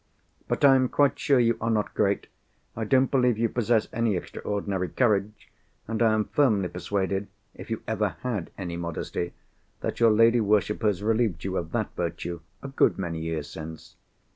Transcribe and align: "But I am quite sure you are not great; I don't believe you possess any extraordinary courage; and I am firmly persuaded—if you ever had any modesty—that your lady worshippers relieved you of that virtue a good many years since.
"But 0.47 0.65
I 0.65 0.73
am 0.73 0.89
quite 0.89 1.19
sure 1.19 1.39
you 1.39 1.57
are 1.61 1.69
not 1.69 1.93
great; 1.93 2.25
I 2.75 2.85
don't 2.85 3.11
believe 3.11 3.37
you 3.37 3.47
possess 3.47 3.87
any 3.93 4.15
extraordinary 4.17 4.89
courage; 4.89 5.51
and 5.87 6.01
I 6.01 6.11
am 6.13 6.25
firmly 6.25 6.69
persuaded—if 6.69 7.69
you 7.69 7.83
ever 7.87 8.15
had 8.23 8.49
any 8.57 8.77
modesty—that 8.77 9.99
your 9.99 10.09
lady 10.09 10.41
worshippers 10.41 11.03
relieved 11.03 11.43
you 11.43 11.55
of 11.55 11.71
that 11.73 11.95
virtue 11.95 12.39
a 12.63 12.67
good 12.67 12.97
many 12.97 13.19
years 13.21 13.47
since. 13.47 13.95